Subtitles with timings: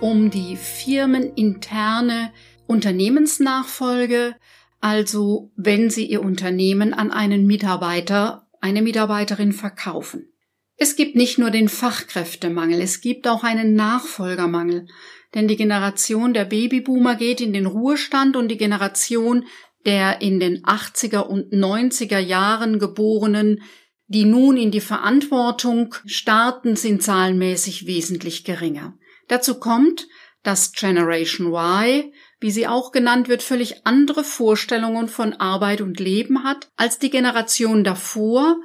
[0.00, 2.32] um die firmeninterne
[2.66, 4.36] Unternehmensnachfolge,
[4.80, 10.32] also wenn Sie Ihr Unternehmen an einen Mitarbeiter, eine Mitarbeiterin verkaufen.
[10.76, 14.86] Es gibt nicht nur den Fachkräftemangel, es gibt auch einen Nachfolgermangel,
[15.34, 19.44] denn die Generation der Babyboomer geht in den Ruhestand und die Generation
[19.84, 23.62] der in den 80er und 90er Jahren geborenen,
[24.06, 28.98] die nun in die Verantwortung starten, sind zahlenmäßig wesentlich geringer.
[29.28, 30.08] Dazu kommt,
[30.42, 36.44] dass Generation Y, wie sie auch genannt wird, völlig andere Vorstellungen von Arbeit und Leben
[36.44, 38.56] hat als die Generation davor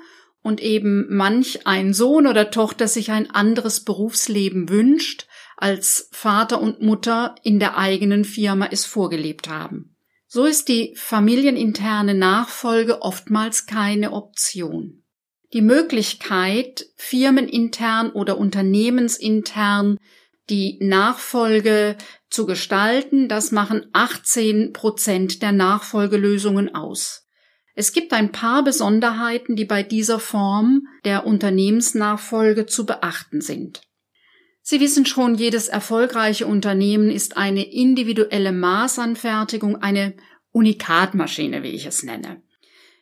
[0.41, 6.81] und eben manch ein Sohn oder Tochter sich ein anderes Berufsleben wünscht, als Vater und
[6.81, 9.95] Mutter in der eigenen Firma es vorgelebt haben.
[10.27, 15.03] So ist die familieninterne Nachfolge oftmals keine Option.
[15.53, 19.97] Die Möglichkeit, firmenintern oder unternehmensintern
[20.49, 21.97] die Nachfolge
[22.29, 23.27] zu gestalten.
[23.27, 27.27] Das machen 18 Prozent der Nachfolgelösungen aus.
[27.75, 33.81] Es gibt ein paar Besonderheiten, die bei dieser Form der Unternehmensnachfolge zu beachten sind.
[34.61, 40.13] Sie wissen schon, jedes erfolgreiche Unternehmen ist eine individuelle Maßanfertigung, eine
[40.51, 42.41] Unikatmaschine, wie ich es nenne,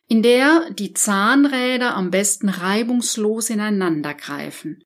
[0.07, 4.83] in der die Zahnräder am besten reibungslos ineinander greifen.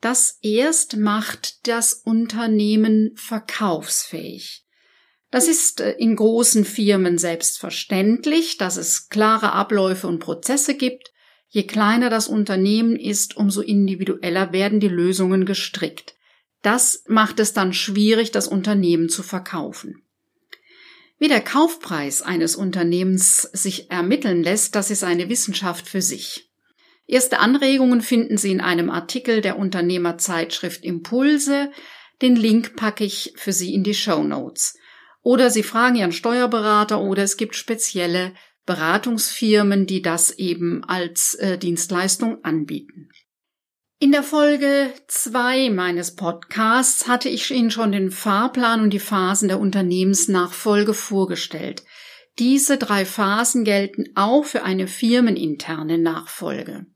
[0.00, 4.66] Das erst macht das Unternehmen verkaufsfähig.
[5.30, 11.12] Das ist äh, in großen Firmen selbstverständlich, dass es klare Abläufe und Prozesse gibt.
[11.48, 16.14] Je kleiner das Unternehmen ist, umso individueller werden die Lösungen gestrickt.
[16.62, 20.02] Das macht es dann schwierig, das Unternehmen zu verkaufen.
[21.18, 26.45] Wie der Kaufpreis eines Unternehmens sich ermitteln lässt, das ist eine Wissenschaft für sich.
[27.06, 31.70] Erste Anregungen finden Sie in einem Artikel der Unternehmerzeitschrift Impulse.
[32.20, 34.76] Den Link packe ich für Sie in die Show Notes.
[35.22, 38.32] Oder Sie fragen Ihren Steuerberater oder es gibt spezielle
[38.64, 43.08] Beratungsfirmen, die das eben als äh, Dienstleistung anbieten.
[43.98, 49.48] In der Folge zwei meines Podcasts hatte ich Ihnen schon den Fahrplan und die Phasen
[49.48, 51.84] der Unternehmensnachfolge vorgestellt.
[52.38, 56.86] Diese drei Phasen gelten auch für eine firmeninterne Nachfolge.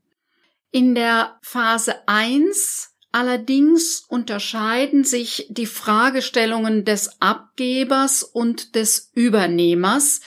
[0.71, 10.21] In der Phase 1 allerdings unterscheiden sich die Fragestellungen des Abgebers und des Übernehmers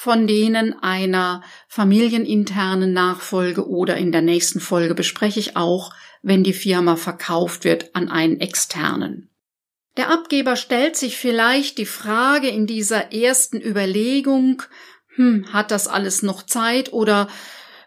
[0.00, 6.54] von denen einer familieninternen Nachfolge oder in der nächsten Folge bespreche ich auch, wenn die
[6.54, 9.28] Firma verkauft wird an einen externen.
[9.98, 14.62] Der Abgeber stellt sich vielleicht die Frage in dieser ersten Überlegung,
[15.16, 17.28] hm, hat das alles noch Zeit oder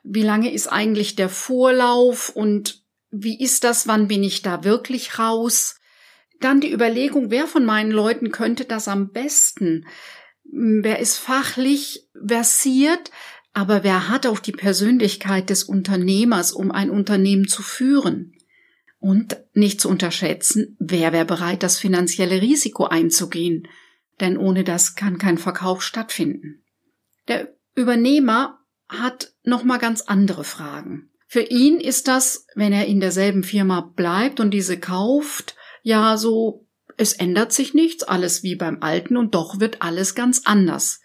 [0.04, 5.18] wie lange ist eigentlich der Vorlauf und wie ist das, wann bin ich da wirklich
[5.20, 5.76] raus?
[6.40, 9.86] Dann die Überlegung, wer von meinen Leuten könnte das am besten?
[10.44, 13.12] Wer ist fachlich versiert,
[13.54, 18.34] aber wer hat auch die Persönlichkeit des Unternehmers, um ein Unternehmen zu führen?
[19.00, 23.68] Und nicht zu unterschätzen, wer wäre bereit, das finanzielle Risiko einzugehen?
[24.20, 26.64] Denn ohne das kann kein Verkauf stattfinden.
[27.28, 28.63] Der Übernehmer
[29.00, 31.10] hat nochmal ganz andere Fragen.
[31.28, 36.68] Für ihn ist das, wenn er in derselben Firma bleibt und diese kauft, ja so,
[36.98, 41.02] es ändert sich nichts, alles wie beim Alten und doch wird alles ganz anders.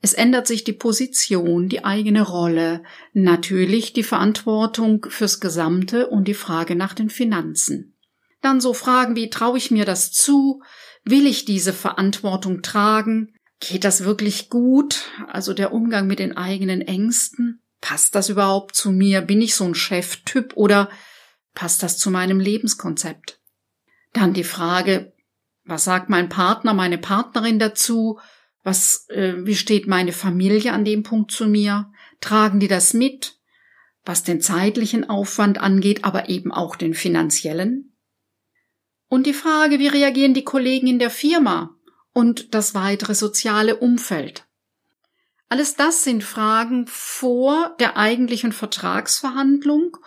[0.00, 6.34] Es ändert sich die Position, die eigene Rolle, natürlich die Verantwortung fürs Gesamte und die
[6.34, 7.96] Frage nach den Finanzen.
[8.40, 10.60] Dann so Fragen wie traue ich mir das zu?
[11.04, 13.32] Will ich diese Verantwortung tragen?
[13.64, 15.04] Geht das wirklich gut?
[15.28, 17.62] Also der Umgang mit den eigenen Ängsten?
[17.80, 19.20] Passt das überhaupt zu mir?
[19.20, 20.90] Bin ich so ein Cheftyp oder
[21.54, 23.40] passt das zu meinem Lebenskonzept?
[24.14, 25.12] Dann die Frage,
[25.64, 28.18] was sagt mein Partner, meine Partnerin dazu?
[28.64, 31.92] Was, äh, wie steht meine Familie an dem Punkt zu mir?
[32.20, 33.38] Tragen die das mit?
[34.04, 37.96] Was den zeitlichen Aufwand angeht, aber eben auch den finanziellen?
[39.06, 41.76] Und die Frage, wie reagieren die Kollegen in der Firma?
[42.12, 44.46] Und das weitere soziale Umfeld.
[45.48, 49.98] Alles das sind Fragen vor der eigentlichen Vertragsverhandlung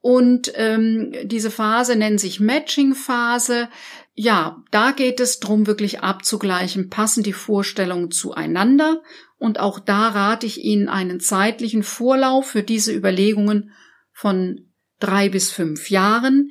[0.00, 3.68] und ähm, diese Phase nennt sich Matching-Phase.
[4.14, 9.02] ja, da geht es drum, wirklich abzugleichen, passen die Vorstellungen zueinander
[9.38, 13.72] und auch da rate ich Ihnen einen zeitlichen Vorlauf für diese Überlegungen
[14.12, 16.50] von drei bis fünf Jahren.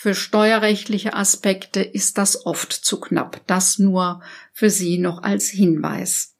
[0.00, 3.40] Für steuerrechtliche Aspekte ist das oft zu knapp.
[3.48, 4.22] Das nur
[4.52, 6.36] für Sie noch als Hinweis.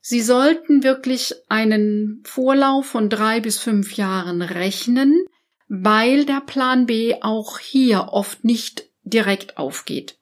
[0.00, 5.24] Sie sollten wirklich einen Vorlauf von drei bis fünf Jahren rechnen,
[5.66, 10.16] weil der Plan B auch hier oft nicht direkt aufgeht.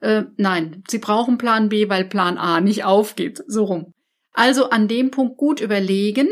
[0.00, 3.42] Äh, nein, Sie brauchen Plan B, weil Plan A nicht aufgeht.
[3.46, 3.94] So rum.
[4.34, 6.28] Also an dem Punkt gut überlegen,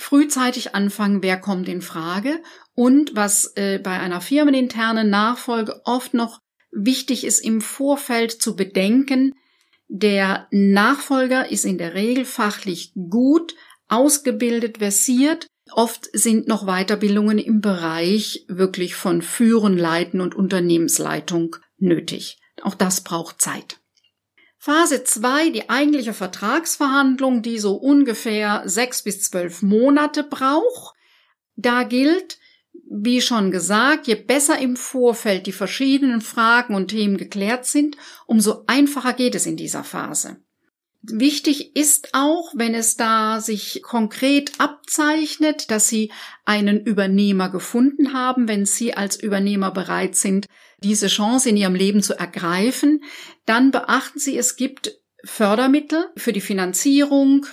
[0.00, 2.42] frühzeitig anfangen, wer kommt in Frage
[2.74, 6.40] und was äh, bei einer firmeninternen Nachfolge oft noch
[6.72, 9.34] wichtig ist im Vorfeld zu bedenken,
[9.88, 13.54] der Nachfolger ist in der Regel fachlich gut,
[13.88, 15.46] ausgebildet, versiert.
[15.72, 22.38] Oft sind noch Weiterbildungen im Bereich wirklich von Führen, Leiten und Unternehmensleitung nötig.
[22.62, 23.80] Auch das braucht Zeit.
[24.62, 30.94] Phase 2, die eigentliche Vertragsverhandlung, die so ungefähr sechs bis zwölf Monate braucht.
[31.56, 32.38] Da gilt,
[32.86, 37.96] wie schon gesagt, je besser im Vorfeld die verschiedenen Fragen und Themen geklärt sind,
[38.26, 40.42] umso einfacher geht es in dieser Phase.
[41.02, 46.12] Wichtig ist auch, wenn es da sich konkret abzeichnet, dass Sie
[46.44, 50.46] einen Übernehmer gefunden haben, wenn Sie als Übernehmer bereit sind,
[50.82, 53.02] diese Chance in Ihrem Leben zu ergreifen,
[53.46, 57.46] dann beachten Sie, es gibt Fördermittel für die Finanzierung.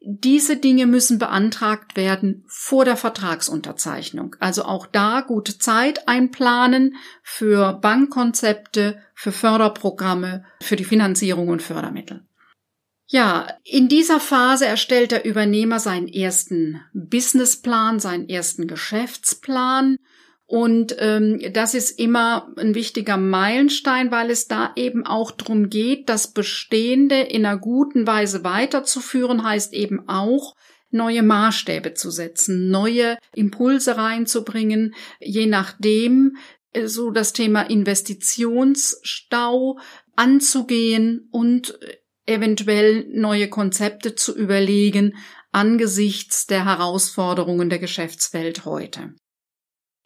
[0.00, 4.36] Diese Dinge müssen beantragt werden vor der Vertragsunterzeichnung.
[4.38, 12.26] Also auch da gute Zeit einplanen für Bankkonzepte, für Förderprogramme, für die Finanzierung und Fördermittel.
[13.12, 19.98] Ja, in dieser Phase erstellt der Übernehmer seinen ersten Businessplan, seinen ersten Geschäftsplan.
[20.46, 26.08] Und ähm, das ist immer ein wichtiger Meilenstein, weil es da eben auch darum geht,
[26.08, 30.54] das Bestehende in einer guten Weise weiterzuführen, heißt eben auch,
[30.90, 36.38] neue Maßstäbe zu setzen, neue Impulse reinzubringen, je nachdem
[36.72, 39.78] äh, so das Thema Investitionsstau
[40.16, 41.78] anzugehen und
[42.26, 45.14] eventuell neue Konzepte zu überlegen
[45.50, 49.14] angesichts der Herausforderungen der Geschäftswelt heute.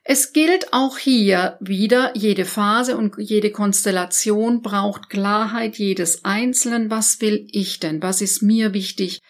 [0.08, 6.90] Es gilt auch hier wieder, jede Phase und jede Konstellation braucht Klarheit jedes Einzelnen.
[6.90, 8.00] Was will ich denn?
[8.02, 9.20] Was ist mir wichtig?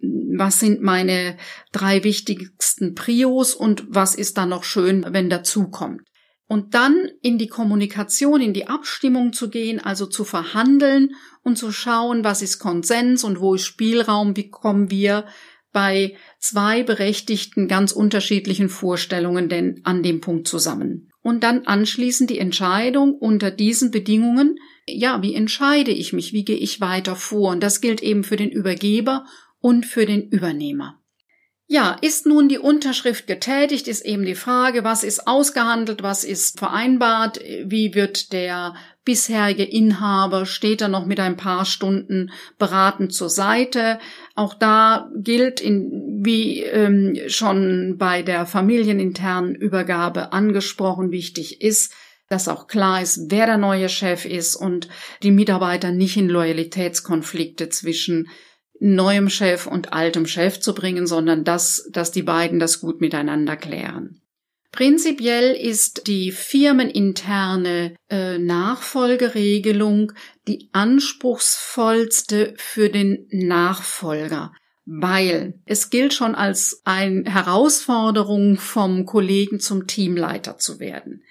[0.00, 1.36] Was sind meine
[1.70, 6.00] drei wichtigsten Prios und was ist dann noch schön, wenn dazu kommt?
[6.52, 11.72] Und dann in die Kommunikation, in die Abstimmung zu gehen, also zu verhandeln und zu
[11.72, 15.24] schauen, was ist Konsens und wo ist Spielraum, wie kommen wir
[15.72, 21.08] bei zwei berechtigten, ganz unterschiedlichen Vorstellungen denn an dem Punkt zusammen.
[21.22, 24.56] Und dann anschließend die Entscheidung unter diesen Bedingungen,
[24.86, 27.52] ja, wie entscheide ich mich, wie gehe ich weiter vor?
[27.52, 29.24] Und das gilt eben für den Übergeber
[29.58, 31.01] und für den Übernehmer.
[31.68, 36.58] Ja, ist nun die Unterschrift getätigt, ist eben die Frage, was ist ausgehandelt, was ist
[36.58, 38.74] vereinbart, wie wird der
[39.04, 43.98] bisherige Inhaber, steht er noch mit ein paar Stunden beratend zur Seite.
[44.34, 51.94] Auch da gilt, in, wie ähm, schon bei der familieninternen Übergabe angesprochen, wichtig ist,
[52.28, 54.88] dass auch klar ist, wer der neue Chef ist und
[55.22, 58.28] die Mitarbeiter nicht in Loyalitätskonflikte zwischen
[58.82, 63.56] neuem Chef und altem Chef zu bringen, sondern dass, dass die beiden das gut miteinander
[63.56, 64.20] klären.
[64.72, 70.12] Prinzipiell ist die firmeninterne äh, Nachfolgeregelung
[70.48, 74.52] die anspruchsvollste für den Nachfolger,
[74.84, 81.22] weil es gilt schon als eine Herausforderung vom Kollegen zum Teamleiter zu werden.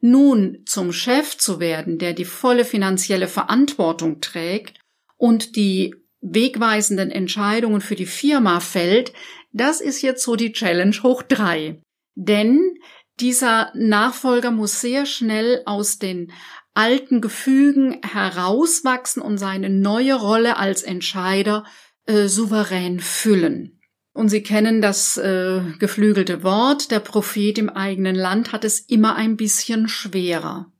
[0.00, 4.78] Nun zum Chef zu werden, der die volle finanzielle Verantwortung trägt
[5.16, 9.12] und die wegweisenden Entscheidungen für die Firma fällt,
[9.52, 11.80] das ist jetzt so die Challenge hoch drei.
[12.14, 12.74] Denn
[13.20, 16.32] dieser Nachfolger muss sehr schnell aus den
[16.74, 21.64] alten Gefügen herauswachsen und seine neue Rolle als Entscheider
[22.06, 23.80] äh, souverän füllen.
[24.12, 29.14] Und Sie kennen das äh, geflügelte Wort, der Prophet im eigenen Land hat es immer
[29.14, 30.72] ein bisschen schwerer.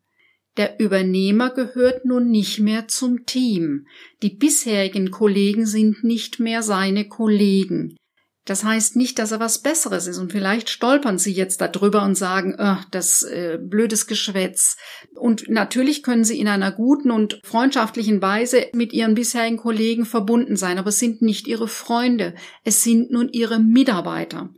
[0.59, 3.87] Der Übernehmer gehört nun nicht mehr zum Team.
[4.23, 7.97] Die bisherigen Kollegen sind nicht mehr seine Kollegen.
[8.45, 12.17] Das heißt nicht, dass er was Besseres ist und vielleicht stolpern Sie jetzt darüber und
[12.17, 14.79] sagen, oh, das äh, blödes Geschwätz.
[15.15, 20.57] Und natürlich können Sie in einer guten und freundschaftlichen Weise mit Ihren bisherigen Kollegen verbunden
[20.57, 22.35] sein, aber es sind nicht Ihre Freunde,
[22.65, 24.49] es sind nun Ihre Mitarbeiter.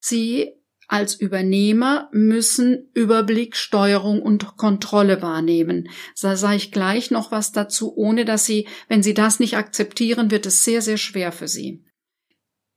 [0.00, 0.54] Sie
[0.88, 5.88] als Übernehmer müssen Überblick, Steuerung und Kontrolle wahrnehmen.
[6.20, 10.30] Da sage ich gleich noch was dazu, ohne dass Sie, wenn Sie das nicht akzeptieren,
[10.30, 11.84] wird es sehr, sehr schwer für Sie.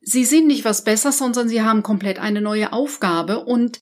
[0.02, 3.80] Sie sind nicht was Besseres, sondern Sie haben komplett eine neue Aufgabe und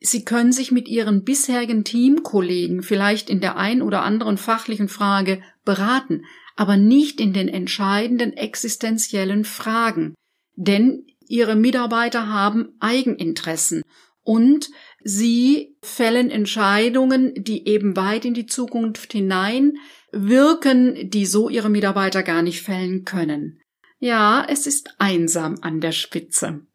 [0.00, 5.40] Sie können sich mit Ihren bisherigen Teamkollegen vielleicht in der ein oder anderen fachlichen Frage
[5.64, 6.24] beraten,
[6.56, 10.14] aber nicht in den entscheidenden existenziellen Fragen.
[10.56, 13.82] Denn Ihre Mitarbeiter haben Eigeninteressen
[14.24, 14.70] und
[15.02, 19.74] sie fällen Entscheidungen, die eben weit in die Zukunft hinein
[20.12, 23.60] wirken, die so ihre Mitarbeiter gar nicht fällen können.
[23.98, 26.66] Ja, es ist einsam an der Spitze.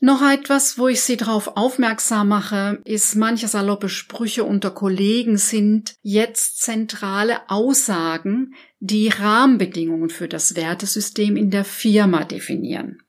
[0.00, 5.96] Noch etwas, wo ich Sie darauf aufmerksam mache, ist, manche saloppe Sprüche unter Kollegen sind
[6.02, 13.02] jetzt zentrale Aussagen, die Rahmenbedingungen für das Wertesystem in der Firma definieren.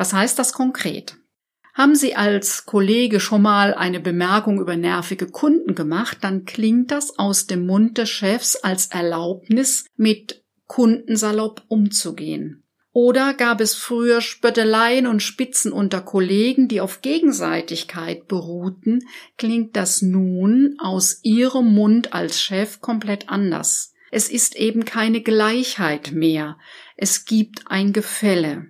[0.00, 1.18] Was heißt das konkret?
[1.74, 7.18] Haben Sie als Kollege schon mal eine Bemerkung über nervige Kunden gemacht, dann klingt das
[7.18, 12.64] aus dem Mund des Chefs als Erlaubnis, mit Kunden salopp umzugehen.
[12.92, 19.00] Oder gab es früher Spötteleien und Spitzen unter Kollegen, die auf Gegenseitigkeit beruhten,
[19.36, 23.92] klingt das nun aus Ihrem Mund als Chef komplett anders.
[24.10, 26.56] Es ist eben keine Gleichheit mehr.
[26.96, 28.68] Es gibt ein Gefälle.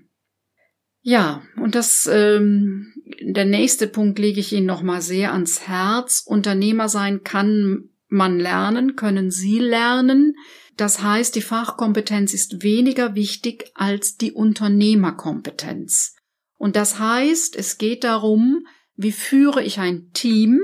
[1.02, 6.22] Ja, und das ähm, der nächste Punkt lege ich Ihnen noch mal sehr ans Herz.
[6.24, 10.34] Unternehmer sein kann man lernen, können Sie lernen.
[10.76, 16.16] Das heißt, die Fachkompetenz ist weniger wichtig als die Unternehmerkompetenz.
[16.56, 18.66] Und das heißt, es geht darum,
[18.96, 20.60] wie führe ich ein Team?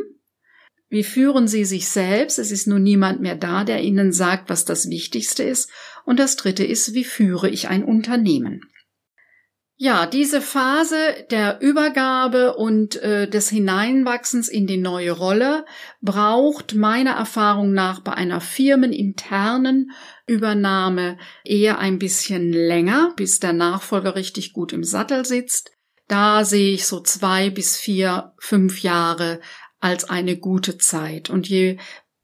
[0.88, 2.38] Wie führen Sie sich selbst?
[2.38, 5.70] Es ist nun niemand mehr da, der Ihnen sagt, was das Wichtigste ist.
[6.04, 8.60] Und das Dritte ist, wie führe ich ein Unternehmen?
[9.78, 10.96] Ja, diese Phase
[11.30, 15.66] der Übergabe und äh, des Hineinwachsens in die neue Rolle
[16.00, 19.90] braucht meiner Erfahrung nach bei einer firmeninternen
[20.26, 25.72] Übernahme eher ein bisschen länger, bis der Nachfolger richtig gut im Sattel sitzt.
[26.08, 29.40] Da sehe ich so zwei bis vier, fünf Jahre
[29.78, 31.28] als eine gute Zeit.
[31.28, 31.76] Und je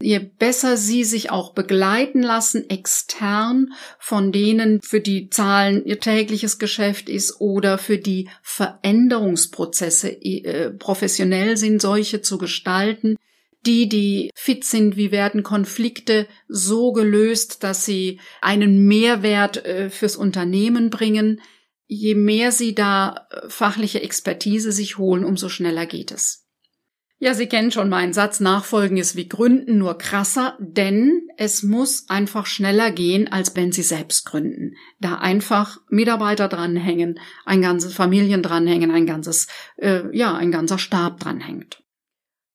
[0.03, 6.59] je besser sie sich auch begleiten lassen, extern von denen, für die Zahlen ihr tägliches
[6.59, 13.15] Geschäft ist oder für die Veränderungsprozesse äh, professionell sind, solche zu gestalten,
[13.65, 20.15] die, die fit sind, wie werden Konflikte so gelöst, dass sie einen Mehrwert äh, fürs
[20.15, 21.41] Unternehmen bringen.
[21.87, 26.42] Je mehr sie da äh, fachliche Expertise sich holen, umso schneller geht es.
[27.23, 32.09] Ja, Sie kennen schon meinen Satz, Nachfolgen ist wie Gründen, nur krasser, denn es muss
[32.09, 34.75] einfach schneller gehen, als wenn Sie selbst gründen.
[34.99, 41.21] Da einfach Mitarbeiter dranhängen, ein ganzes Familien dranhängen, ein ganzes, äh, ja, ein ganzer Stab
[41.21, 41.81] dranhängt.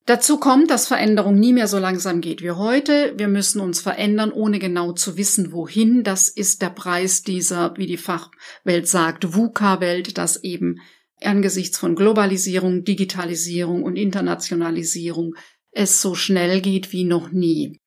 [0.05, 3.15] Dazu kommt, dass Veränderung nie mehr so langsam geht wie heute.
[3.17, 6.03] Wir müssen uns verändern, ohne genau zu wissen, wohin.
[6.03, 10.79] Das ist der Preis dieser, wie die Fachwelt sagt, VUCA-Welt, dass eben
[11.21, 15.35] angesichts von Globalisierung, Digitalisierung und Internationalisierung
[15.71, 17.79] es so schnell geht wie noch nie.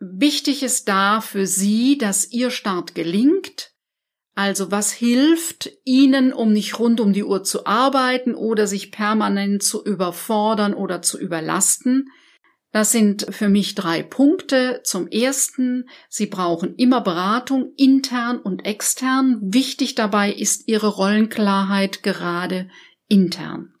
[0.00, 3.72] Wichtig ist da für Sie, dass Ihr Start gelingt.
[4.34, 9.62] Also was hilft Ihnen, um nicht rund um die Uhr zu arbeiten oder sich permanent
[9.62, 12.08] zu überfordern oder zu überlasten?
[12.72, 14.80] Das sind für mich drei Punkte.
[14.84, 19.40] Zum ersten, Sie brauchen immer Beratung, intern und extern.
[19.42, 22.68] Wichtig dabei ist Ihre Rollenklarheit gerade
[23.08, 23.74] intern.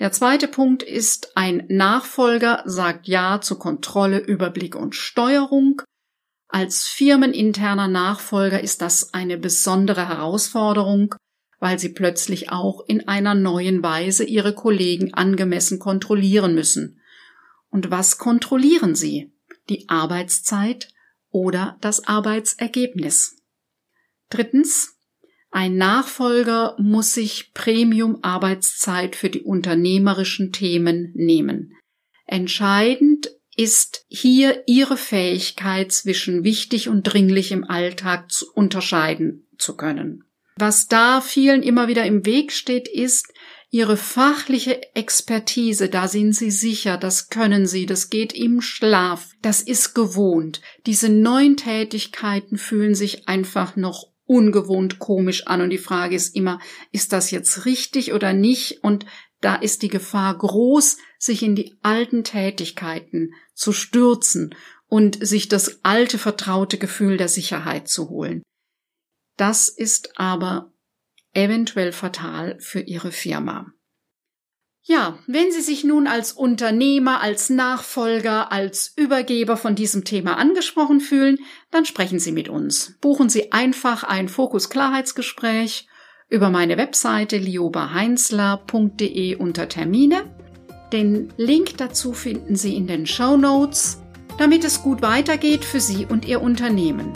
[0.00, 5.82] Der zweite Punkt ist, ein Nachfolger sagt Ja zu Kontrolle, Überblick und Steuerung.
[6.48, 11.14] Als firmeninterner Nachfolger ist das eine besondere Herausforderung,
[11.60, 16.97] weil Sie plötzlich auch in einer neuen Weise Ihre Kollegen angemessen kontrollieren müssen.
[17.70, 19.32] Und was kontrollieren Sie?
[19.68, 20.88] Die Arbeitszeit
[21.30, 23.36] oder das Arbeitsergebnis?
[24.30, 24.98] Drittens,
[25.50, 31.74] ein Nachfolger muss sich Premium-Arbeitszeit für die unternehmerischen Themen nehmen.
[32.26, 40.24] Entscheidend ist hier Ihre Fähigkeit zwischen wichtig und dringlich im Alltag zu unterscheiden zu können.
[40.56, 43.32] Was da vielen immer wieder im Weg steht, ist,
[43.70, 49.60] Ihre fachliche Expertise, da sind Sie sicher, das können Sie, das geht im Schlaf, das
[49.60, 50.62] ist gewohnt.
[50.86, 56.60] Diese neuen Tätigkeiten fühlen sich einfach noch ungewohnt komisch an und die Frage ist immer,
[56.92, 58.82] ist das jetzt richtig oder nicht?
[58.82, 59.04] Und
[59.40, 64.54] da ist die Gefahr groß, sich in die alten Tätigkeiten zu stürzen
[64.86, 68.42] und sich das alte vertraute Gefühl der Sicherheit zu holen.
[69.36, 70.72] Das ist aber
[71.38, 73.72] eventuell fatal für Ihre Firma.
[74.82, 81.00] Ja, wenn Sie sich nun als Unternehmer, als Nachfolger, als Übergeber von diesem Thema angesprochen
[81.00, 81.38] fühlen,
[81.70, 82.96] dann sprechen Sie mit uns.
[83.00, 85.86] Buchen Sie einfach ein Fokus-Klarheitsgespräch
[86.30, 90.24] über meine Webseite liobaheinzler.de unter Termine.
[90.92, 94.00] Den Link dazu finden Sie in den Show Notes,
[94.38, 97.12] damit es gut weitergeht für Sie und Ihr Unternehmen.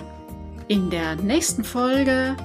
[0.69, 2.37] In der nächsten Folge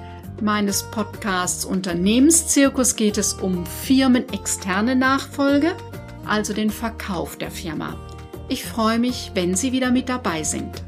[0.42, 5.76] meines Podcasts Unternehmenszirkus geht es um firmenexterne Nachfolge,
[6.26, 7.98] also den Verkauf der Firma.
[8.50, 10.84] Ich freue mich, wenn Sie wieder mit dabei sind.